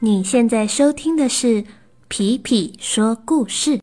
[0.00, 1.62] 你现在收听的是
[2.06, 3.78] 《皮皮说故事》。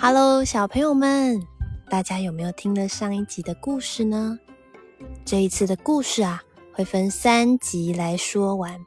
[0.00, 1.42] Hello，小朋友们，
[1.90, 4.38] 大家有没有听了上一集的故事呢？
[5.24, 6.42] 这一次的故事啊，
[6.74, 8.78] 会分三集来说完。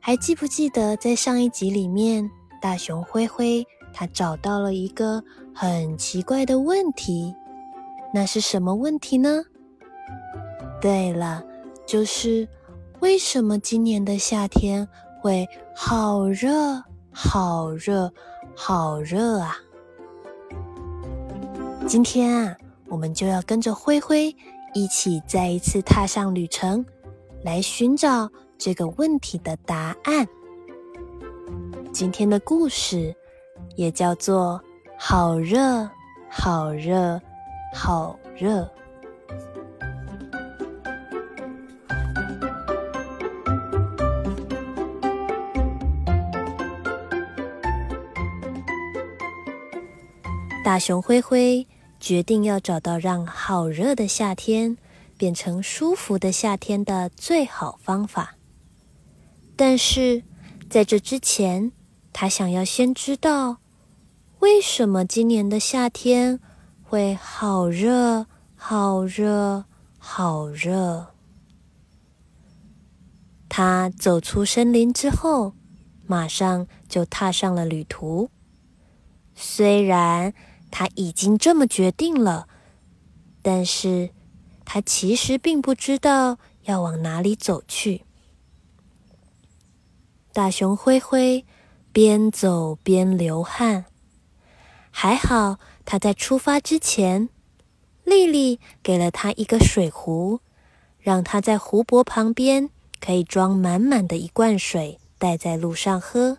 [0.00, 2.28] 还记不记得在上一集里面，
[2.60, 5.22] 大熊灰灰他找到了一个
[5.54, 7.32] 很奇怪的问题？
[8.12, 9.44] 那是什么问题呢？
[10.80, 11.44] 对了，
[11.86, 12.48] 就是
[12.98, 14.88] 为什么今年的夏天
[15.20, 16.82] 会好热、
[17.12, 18.12] 好热、
[18.56, 19.56] 好热啊？
[21.86, 22.56] 今天啊，
[22.88, 24.34] 我们就要跟着灰灰。
[24.72, 26.84] 一起再一次踏上旅程，
[27.42, 30.26] 来寻找这个问题的答案。
[31.92, 33.12] 今天的故事
[33.74, 34.62] 也叫做
[34.96, 35.90] “好热，
[36.30, 37.20] 好热，
[37.74, 38.70] 好热”。
[50.64, 51.66] 大熊灰灰。
[52.00, 54.78] 决定要找到让好热的夏天
[55.18, 58.36] 变成舒服的夏天的最好方法，
[59.54, 60.22] 但是
[60.70, 61.72] 在这之前，
[62.10, 63.58] 他想要先知道
[64.38, 66.40] 为什么今年的夏天
[66.82, 68.26] 会好热、
[68.56, 69.66] 好热、
[69.98, 71.08] 好热。
[73.50, 75.52] 他走出森林之后，
[76.06, 78.30] 马上就踏上了旅途，
[79.34, 80.32] 虽然。
[80.70, 82.48] 他已经这么决定了，
[83.42, 84.10] 但是
[84.64, 88.04] 他其实并不知道要往哪里走去。
[90.32, 91.44] 大熊灰灰
[91.92, 93.86] 边走边流汗，
[94.90, 97.28] 还好他在出发之前，
[98.04, 100.40] 丽丽给了他一个水壶，
[101.00, 102.70] 让他在湖泊旁边
[103.00, 106.38] 可以装满满的一罐水，带在路上喝。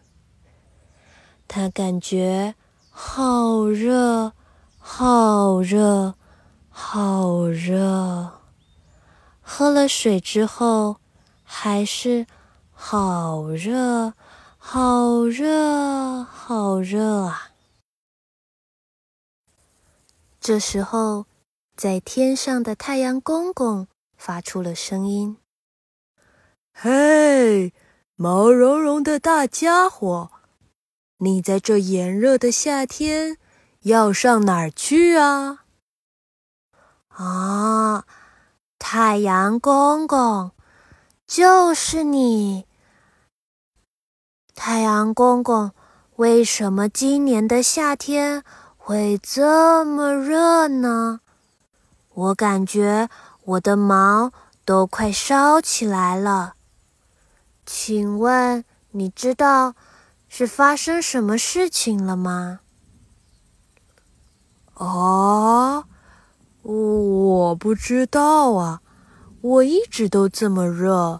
[1.49, 2.55] 他感觉。
[2.93, 4.33] 好热，
[4.77, 6.13] 好热，
[6.69, 8.41] 好热！
[9.41, 10.97] 喝了水之后，
[11.43, 12.27] 还是
[12.71, 14.13] 好热，
[14.57, 17.51] 好热，好热啊！
[20.39, 21.25] 这时候，
[21.75, 23.87] 在天上的太阳公公
[24.17, 25.37] 发出了声音
[26.73, 27.73] ：“嘿，
[28.15, 30.31] 毛茸茸的大家伙！”
[31.23, 33.37] 你在这炎热的夏天
[33.81, 35.65] 要上哪儿去啊？
[37.09, 38.05] 啊，
[38.79, 40.49] 太阳公公，
[41.27, 42.65] 就是你！
[44.55, 45.73] 太阳公公，
[46.15, 48.43] 为什么今年的夏天
[48.75, 51.19] 会这么热呢？
[52.15, 53.07] 我感觉
[53.43, 54.31] 我的毛
[54.65, 56.55] 都快烧起来了。
[57.63, 59.75] 请问你知道？
[60.33, 62.61] 是发生什么事情了吗？
[64.75, 65.83] 啊，
[66.61, 68.81] 我不知道啊，
[69.41, 71.19] 我一直都这么热，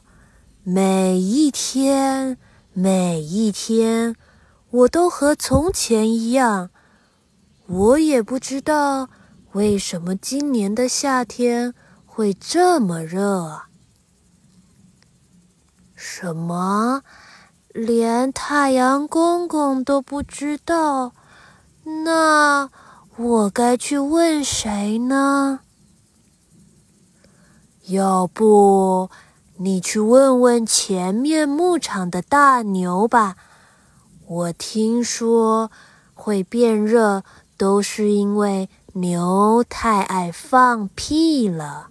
[0.64, 2.38] 每一天，
[2.72, 4.16] 每一天，
[4.70, 6.70] 我都和从前一样。
[7.68, 9.10] 我也不知道
[9.52, 11.74] 为什么今年的夏天
[12.06, 13.64] 会这么热。
[15.98, 17.04] 什么？
[17.74, 21.14] 连太阳公公都不知道，
[22.06, 22.70] 那
[23.16, 25.62] 我该去问谁呢？
[27.88, 29.10] 要不
[29.58, 33.38] 你去问问前面牧场的大牛吧。
[34.28, 35.72] 我听说
[36.14, 37.24] 会变热，
[37.58, 41.88] 都是因为牛太爱放屁了。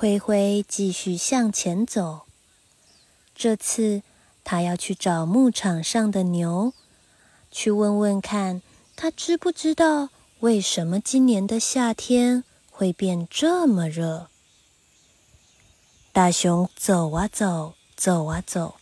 [0.00, 2.22] 灰灰继续向前走。
[3.34, 4.00] 这次，
[4.42, 6.72] 他要去找牧场上的牛，
[7.50, 8.62] 去问问看，
[8.96, 10.08] 他知不知道
[10.38, 14.28] 为什么今年的夏天会变这么热。
[16.12, 18.76] 大熊走啊走，走啊走，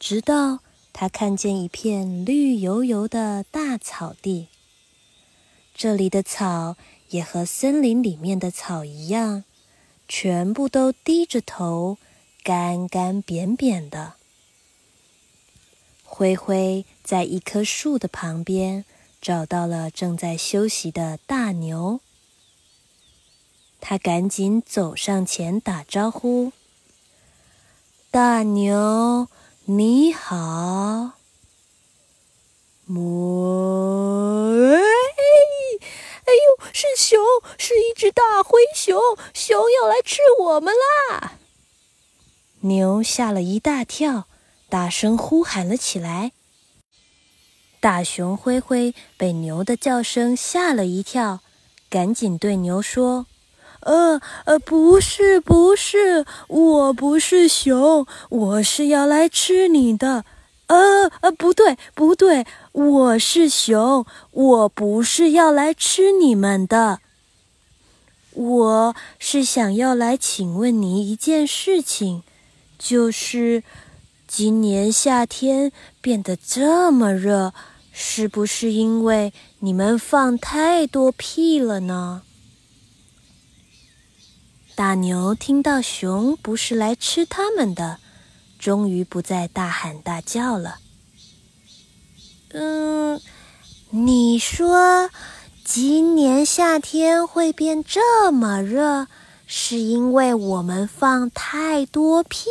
[0.00, 0.58] 直到
[0.92, 4.48] 他看见一片绿油油的大草地。
[5.72, 6.76] 这里的草
[7.10, 9.44] 也和森林里面的草一样。
[10.12, 11.96] 全部都低着头，
[12.42, 14.14] 干干扁扁的。
[16.02, 18.84] 灰灰在一棵树的旁边
[19.22, 22.00] 找到了正在休息的大牛。
[23.80, 26.50] 他赶紧走上前打招呼
[28.10, 29.28] ：“大牛，
[29.66, 31.12] 你好。”！
[36.80, 37.20] 是熊，
[37.58, 38.98] 是一只大灰熊，
[39.34, 41.32] 熊要来吃我们啦！
[42.60, 44.26] 牛吓了一大跳，
[44.70, 46.32] 大声呼喊了起来。
[47.80, 51.40] 大熊灰灰被牛的叫声吓了一跳，
[51.90, 53.26] 赶紧对牛说。
[53.80, 60.24] 呃呃，不是不是，我不是熊，我是要来吃你的。
[60.70, 67.00] 呃呃，不对不对，我是熊，我不是要来吃你们的。
[68.32, 72.22] 我是想要来请问你一件事情，
[72.78, 73.64] 就是
[74.28, 77.52] 今年夏天变得这么热，
[77.90, 82.22] 是不是因为你们放太多屁了呢？
[84.76, 87.98] 大牛听到熊不是来吃他们的，
[88.60, 90.76] 终于不再大喊大叫了。
[92.52, 93.18] 嗯，
[93.88, 95.08] 你说
[95.64, 99.06] 今年夏天会变这么热，
[99.46, 102.50] 是因为我们放太多屁？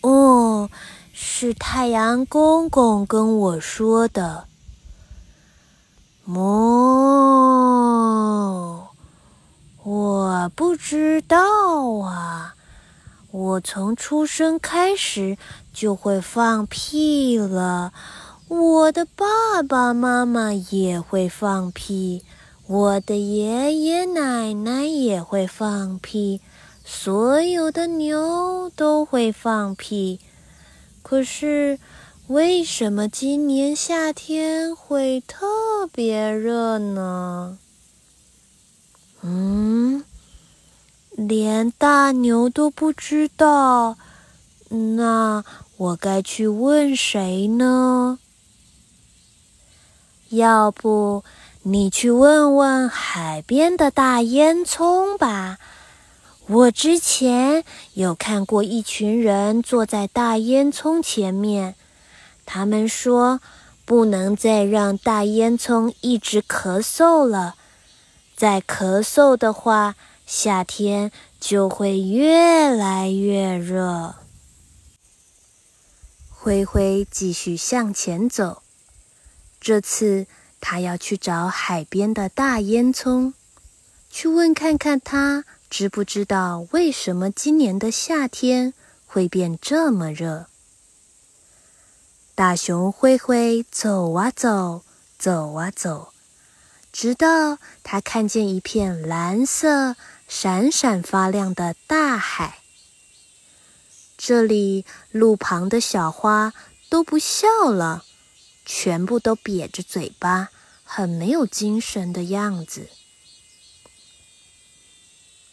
[0.00, 0.68] 哦，
[1.12, 4.48] 是太阳公公跟我说的。
[6.24, 7.28] 哦。
[9.82, 11.38] 我不知道
[12.04, 12.54] 啊，
[13.30, 15.38] 我从出生开始
[15.72, 17.92] 就会放屁了。
[18.48, 22.24] 我的爸爸妈妈也会放屁，
[22.66, 26.40] 我的爷爷奶奶也会放屁，
[26.84, 30.18] 所有的牛都会放屁。
[31.02, 31.78] 可是，
[32.26, 37.58] 为什么今年夏天会特别热呢？
[39.22, 40.04] 嗯，
[41.28, 43.98] 连大牛都不知道，
[44.70, 45.44] 那
[45.76, 48.18] 我该去问谁呢？
[50.30, 51.22] 要不
[51.64, 55.58] 你去问问海边的大烟囱吧。
[56.46, 61.74] 我之前有看过一群人坐在大烟囱前面，
[62.46, 63.40] 他们说
[63.84, 67.56] 不能再让大烟囱一直咳嗽了。
[68.34, 69.96] 再咳嗽的话，
[70.32, 71.10] 夏天
[71.40, 74.14] 就会越来越热。
[76.30, 78.62] 灰灰继续向前走，
[79.60, 80.28] 这次
[80.60, 83.32] 他要去找海边的大烟囱，
[84.08, 88.72] 去问看看他知不知道为什么今年的夏天
[89.06, 90.46] 会变这么热。
[92.36, 94.84] 大熊灰灰走啊走，
[95.18, 96.12] 走啊走。
[96.92, 99.94] 直到他看见一片蓝色、
[100.32, 102.60] 闪闪发亮的大海，
[104.16, 106.54] 这里路旁的小花
[106.88, 108.04] 都不笑了，
[108.64, 110.50] 全部都瘪着嘴巴，
[110.84, 112.88] 很没有精神的样子。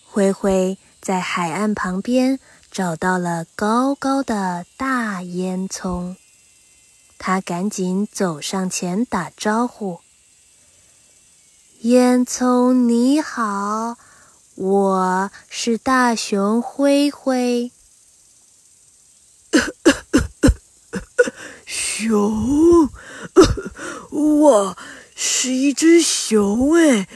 [0.05, 2.39] 灰灰在海岸旁边
[2.69, 6.15] 找到了高高的大烟囱，
[7.17, 10.01] 他赶紧走上前打招呼。
[11.79, 13.97] 烟囱你好，
[14.57, 17.71] 我是大熊灰灰。
[21.63, 22.89] 熊，
[24.09, 24.75] 我，
[25.15, 27.07] 是一只熊哎！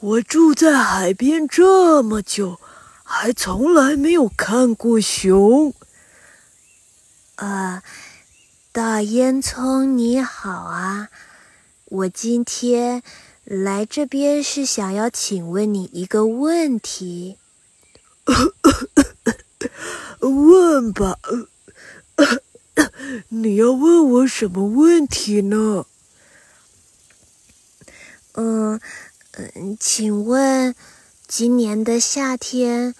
[0.00, 2.60] 我住在海边这么久，
[3.02, 5.72] 还从来没有看过熊。
[7.36, 7.82] 呃，
[8.70, 11.08] 大烟囱你好啊，
[11.86, 13.02] 我今天。
[13.46, 17.38] 来这边是想要请问你一个问题。
[20.18, 21.20] 问吧，
[23.28, 25.86] 你要问我什么问题呢？
[28.32, 28.80] 嗯
[29.34, 30.74] 嗯，请问
[31.28, 32.96] 今年的夏天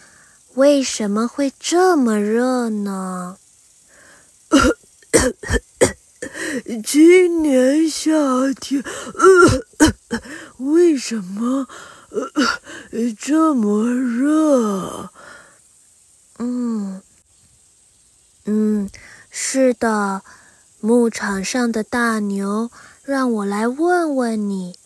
[0.55, 3.38] 为什么会这么热呢？
[6.83, 8.13] 今年夏
[8.61, 8.83] 天，
[10.59, 11.67] 为什么
[13.19, 15.11] 这么热？
[16.39, 17.03] 嗯
[18.45, 18.89] 嗯，
[19.31, 20.23] 是的，
[20.81, 22.71] 牧场上的大牛
[23.03, 24.79] 让我来问问你，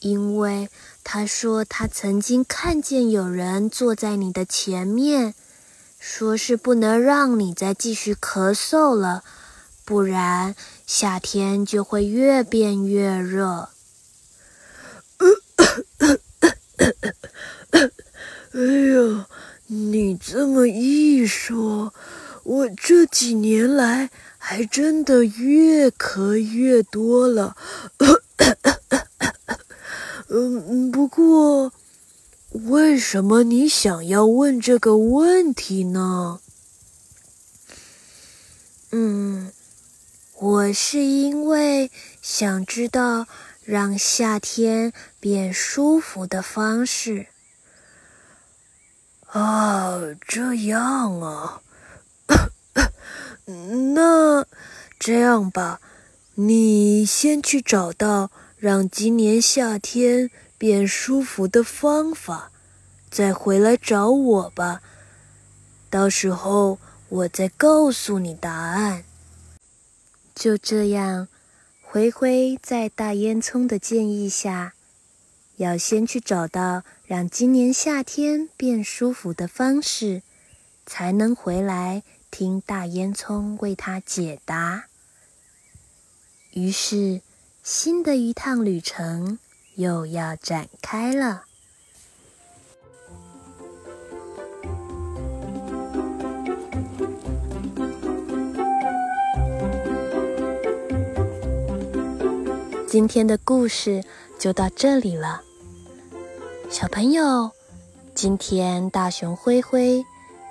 [0.00, 0.68] 因为
[1.04, 5.34] 他说他曾经看见有人坐在你的前面，
[5.98, 9.22] 说是不能让你再继续咳嗽了。
[9.84, 10.54] 不然，
[10.88, 13.68] 夏天就会越变越热。
[18.52, 19.26] 哎呦，
[19.66, 21.92] 你这么一说，
[22.42, 27.54] 我这几年来还真的越咳越多了。
[30.28, 31.74] 嗯，不过，
[32.50, 36.40] 为什么你想要问这个问题呢？
[38.90, 39.52] 嗯，
[40.40, 41.90] 我是因为
[42.22, 43.26] 想知道
[43.64, 47.26] 让夏天变舒服的方式。
[49.26, 51.60] 啊，这样啊，
[53.94, 54.46] 那
[54.96, 55.80] 这样吧，
[56.36, 62.52] 你先去找到让今年夏天变舒服的方法，
[63.10, 64.82] 再回来找我吧。
[65.90, 66.78] 到时候
[67.08, 69.02] 我再告诉你答案。
[70.38, 71.26] 就这样，
[71.82, 74.72] 灰灰在大烟囱的建议下。
[75.56, 80.22] 要先去找到让今年夏天变舒服的方式，
[80.86, 84.84] 才能回来听大烟囱为他解答。
[86.52, 87.20] 于是，
[87.64, 89.40] 新的一趟旅程
[89.74, 91.46] 又要展开了。
[102.88, 104.02] 今天的故事
[104.38, 105.42] 就到这里了。
[106.70, 107.50] 小朋友，
[108.14, 110.02] 今天大熊灰灰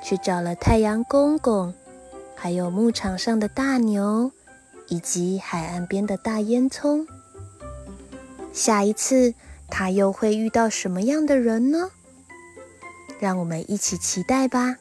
[0.04, 1.74] 去找了太阳公公，
[2.36, 4.32] 还有牧场上的大牛，
[4.88, 7.08] 以及海岸边的大烟囱。
[8.54, 9.34] 下一次
[9.68, 11.90] 他又会遇到什么样的人呢？
[13.20, 14.76] 让我们一起期待吧。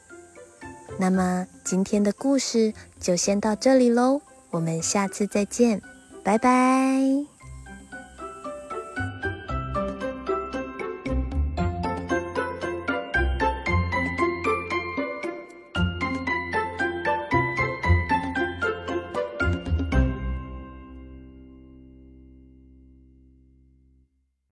[0.99, 4.21] 那么今天的故事就先到这里喽，
[4.51, 5.81] 我们下次再见，
[6.23, 7.36] 拜拜。